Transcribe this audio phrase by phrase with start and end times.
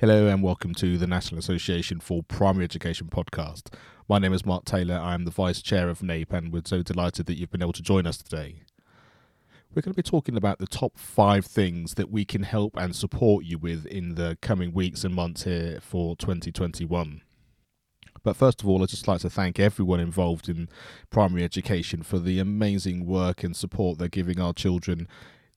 [0.00, 3.70] Hello and welcome to the National Association for Primary Education podcast.
[4.08, 4.94] My name is Mark Taylor.
[4.94, 7.82] I'm the Vice Chair of NAPE and we're so delighted that you've been able to
[7.82, 8.62] join us today.
[9.74, 12.96] We're going to be talking about the top five things that we can help and
[12.96, 17.20] support you with in the coming weeks and months here for 2021.
[18.22, 20.70] But first of all, I'd just like to thank everyone involved in
[21.10, 25.08] primary education for the amazing work and support they're giving our children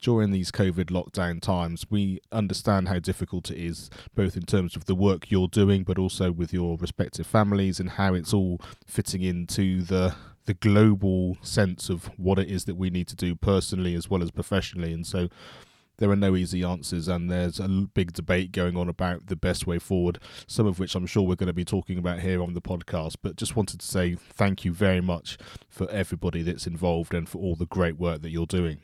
[0.00, 4.86] during these COVID lockdown times, we understand how difficult it is, both in terms of
[4.86, 9.22] the work you're doing, but also with your respective families and how it's all fitting
[9.22, 10.14] into the
[10.46, 14.22] the global sense of what it is that we need to do personally as well
[14.22, 14.92] as professionally.
[14.92, 15.28] And so
[15.98, 19.66] there are no easy answers, and there's a big debate going on about the best
[19.66, 22.54] way forward, some of which I'm sure we're going to be talking about here on
[22.54, 23.16] the podcast.
[23.22, 25.36] But just wanted to say thank you very much
[25.68, 28.80] for everybody that's involved and for all the great work that you're doing.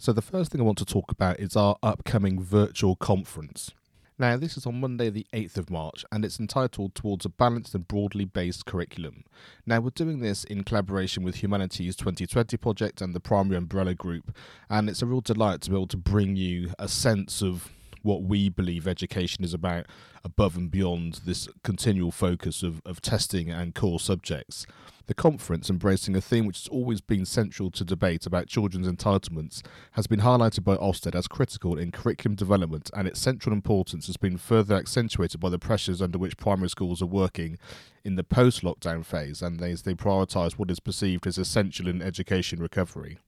[0.00, 3.72] So, the first thing I want to talk about is our upcoming virtual conference.
[4.16, 7.74] Now, this is on Monday, the 8th of March, and it's entitled Towards a Balanced
[7.74, 9.24] and Broadly Based Curriculum.
[9.66, 14.32] Now, we're doing this in collaboration with Humanities 2020 Project and the Primary Umbrella Group,
[14.70, 18.22] and it's a real delight to be able to bring you a sense of what
[18.22, 19.86] we believe education is about
[20.24, 24.66] above and beyond this continual focus of, of testing and core subjects.
[25.06, 29.62] The conference, embracing a theme which has always been central to debate about children's entitlements,
[29.92, 34.18] has been highlighted by Ofsted as critical in curriculum development, and its central importance has
[34.18, 37.56] been further accentuated by the pressures under which primary schools are working
[38.04, 42.02] in the post lockdown phase and as they prioritise what is perceived as essential in
[42.02, 43.18] education recovery.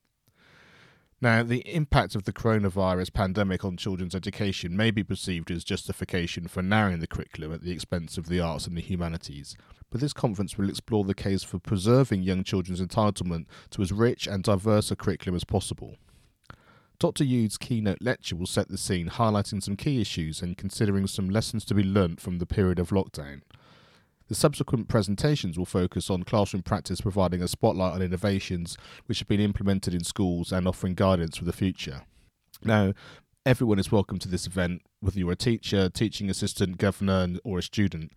[1.23, 6.49] Now, the impact of the coronavirus pandemic on children's education may be perceived as justification
[6.49, 9.55] for narrowing the curriculum at the expense of the arts and the humanities,
[9.91, 14.27] but this conference will explore the case for preserving young children's entitlement to as rich
[14.27, 15.97] and diverse a curriculum as possible.
[16.99, 17.25] Dr.
[17.25, 21.67] Eaude's keynote lecture will set the scene, highlighting some key issues and considering some lessons
[21.67, 23.43] to be learnt from the period of lockdown.
[24.31, 29.27] The subsequent presentations will focus on classroom practice, providing a spotlight on innovations which have
[29.27, 32.03] been implemented in schools and offering guidance for the future.
[32.63, 32.93] Now,
[33.45, 37.63] everyone is welcome to this event, whether you're a teacher, teaching assistant, governor, or a
[37.63, 38.13] student.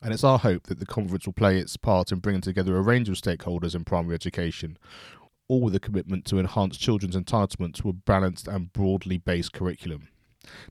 [0.00, 2.80] And it's our hope that the conference will play its part in bringing together a
[2.80, 4.78] range of stakeholders in primary education,
[5.48, 10.08] all with a commitment to enhance children's entitlement to a balanced and broadly based curriculum.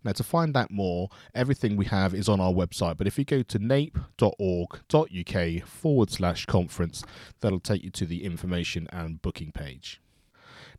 [0.04, 2.98] Now, to find out more, everything we have is on our website.
[2.98, 4.08] But if you go to nape.org.uk
[5.68, 7.04] forward slash conference,
[7.42, 10.02] that'll take you to the information and booking page.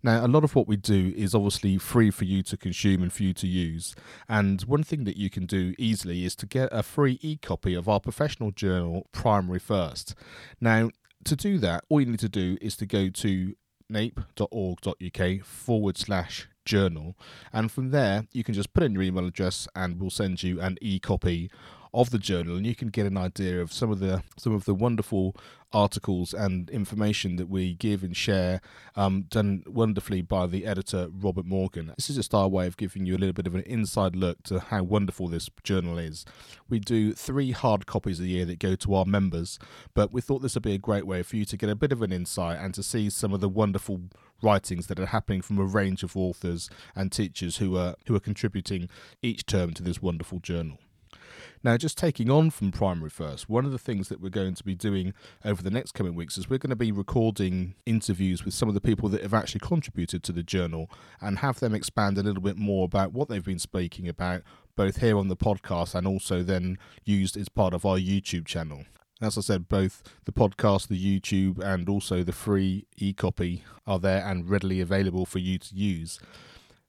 [0.03, 3.13] Now, a lot of what we do is obviously free for you to consume and
[3.13, 3.97] for you to use.
[4.29, 7.75] And one thing that you can do easily is to get a free e copy
[7.75, 10.15] of our professional journal, Primary First.
[10.61, 10.91] Now,
[11.25, 13.55] to do that, all you need to do is to go to
[13.91, 17.17] nape.org.uk forward slash journal.
[17.53, 20.61] And from there, you can just put in your email address and we'll send you
[20.61, 21.51] an e copy
[21.95, 24.65] of the journal and you can get an idea of some of the some of
[24.65, 25.35] the wonderful
[25.73, 28.61] articles and information that we give and share
[28.97, 31.93] um, done wonderfully by the editor Robert Morgan.
[31.97, 34.43] This is just our way of giving you a little bit of an inside look
[34.45, 36.25] to how wonderful this journal is.
[36.69, 39.59] We do three hard copies a year that go to our members,
[39.95, 41.93] but we thought this would be a great way for you to get a bit
[41.93, 44.01] of an insight and to see some of the wonderful
[44.41, 48.21] writings that are happening from a range of authors and teachers who are who are
[48.21, 48.89] contributing
[49.21, 50.79] each term to this wonderful journal.
[51.63, 54.65] Now, just taking on from Primary First, one of the things that we're going to
[54.65, 58.55] be doing over the next coming weeks is we're going to be recording interviews with
[58.55, 60.91] some of the people that have actually contributed to the journal
[61.21, 64.43] and have them expand a little bit more about what they've been speaking about,
[64.77, 68.85] both here on the podcast and also then used as part of our YouTube channel.
[69.21, 73.99] As I said, both the podcast, the YouTube, and also the free e copy are
[73.99, 76.21] there and readily available for you to use.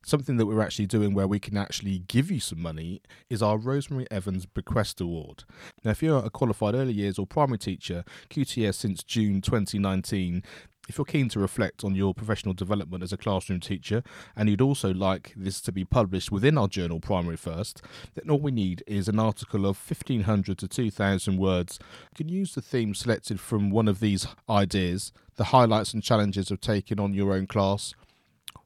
[0.03, 3.57] Something that we're actually doing where we can actually give you some money is our
[3.57, 5.43] Rosemary Evans Bequest Award.
[5.83, 10.41] Now, if you're a qualified early years or primary teacher, QTS since June 2019,
[10.87, 14.01] if you're keen to reflect on your professional development as a classroom teacher
[14.35, 17.83] and you'd also like this to be published within our journal Primary First,
[18.16, 21.78] then all we need is an article of 1500 to 2000 words.
[22.17, 26.49] You can use the theme selected from one of these ideas, the highlights and challenges
[26.49, 27.93] of taking on your own class,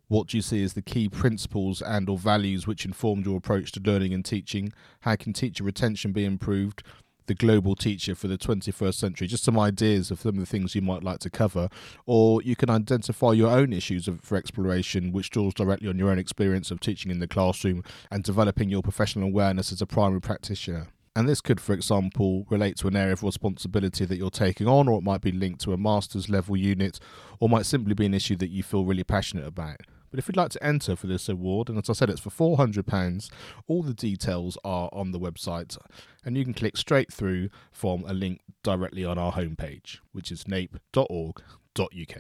[0.08, 3.72] what do you see as the key principles and or values which informed your approach
[3.72, 4.72] to learning and teaching?
[5.02, 6.84] How can teacher retention be improved?
[7.26, 10.76] The global teacher for the 21st century, just some ideas of some of the things
[10.76, 11.70] you might like to cover,
[12.06, 16.10] or you can identify your own issues of, for exploration, which draws directly on your
[16.10, 20.20] own experience of teaching in the classroom and developing your professional awareness as a primary
[20.20, 20.88] practitioner.
[21.16, 24.88] And this could, for example, relate to an area of responsibility that you're taking on,
[24.88, 27.00] or it might be linked to a master's level unit,
[27.40, 29.78] or might simply be an issue that you feel really passionate about.
[30.14, 32.30] But if you'd like to enter for this award, and as I said, it's for
[32.30, 33.32] £400,
[33.66, 35.76] all the details are on the website,
[36.24, 40.48] and you can click straight through from a link directly on our homepage, which is
[40.48, 42.18] nape.org.uk.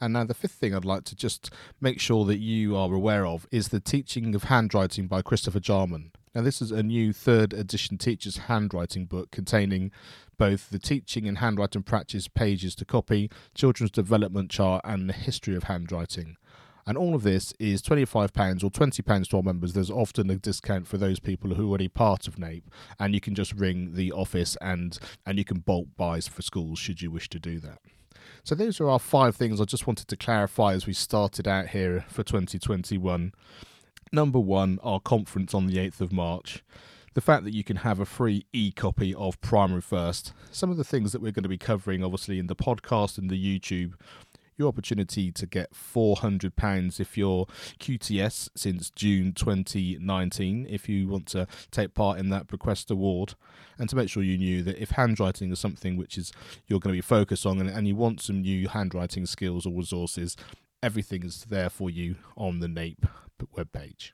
[0.00, 1.50] And now, the fifth thing I'd like to just
[1.80, 6.12] make sure that you are aware of is the teaching of handwriting by Christopher Jarman.
[6.36, 9.90] Now, this is a new third edition teacher's handwriting book containing
[10.38, 15.56] both the teaching and handwriting practice pages to copy, children's development chart, and the history
[15.56, 16.36] of handwriting.
[16.86, 19.72] And all of this is £25 or £20 to our members.
[19.72, 22.68] There's often a discount for those people who are already part of NAPE,
[22.98, 26.78] and you can just ring the office and, and you can bulk buys for schools
[26.78, 27.78] should you wish to do that.
[28.44, 31.68] So, those are our five things I just wanted to clarify as we started out
[31.68, 33.32] here for 2021.
[34.12, 36.62] Number one, our conference on the 8th of March
[37.14, 40.76] the fact that you can have a free e copy of Primary First, some of
[40.76, 43.94] the things that we're going to be covering, obviously, in the podcast and the YouTube
[44.56, 47.46] your opportunity to get £400 if you're
[47.80, 53.34] QTS since June 2019, if you want to take part in that bequest award,
[53.78, 56.32] and to make sure you knew that if handwriting is something which is
[56.66, 59.72] you're going to be focused on and, and you want some new handwriting skills or
[59.72, 60.36] resources,
[60.82, 63.06] everything is there for you on the NAPE
[63.56, 64.12] webpage.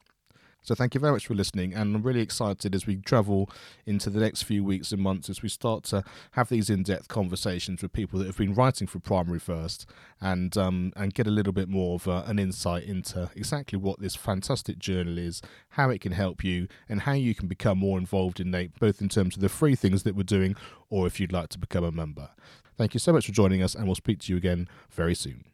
[0.62, 3.48] So thank you very much for listening, and I'm really excited as we travel
[3.86, 7.80] into the next few weeks and months as we start to have these in-depth conversations
[7.80, 9.86] with people that have been writing for Primary First,
[10.20, 14.00] and um, and get a little bit more of uh, an insight into exactly what
[14.00, 15.40] this fantastic journal is,
[15.70, 19.00] how it can help you, and how you can become more involved in NAPE, both
[19.00, 20.54] in terms of the free things that we're doing,
[20.90, 22.28] or if you'd like to become a member.
[22.76, 25.44] Thank you so much for joining us, and we'll speak to you again very soon.